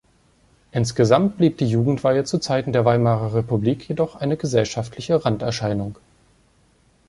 Insgesamt 0.71 1.37
blieb 1.37 1.59
die 1.59 1.67
Jugendweihe 1.67 2.23
zu 2.23 2.39
Zeiten 2.39 2.73
der 2.73 2.85
Weimarer 2.85 3.35
Republik 3.35 3.87
jedoch 3.87 4.15
eine 4.15 4.35
gesellschaftliche 4.35 5.23
Randerscheinung. 5.25 5.99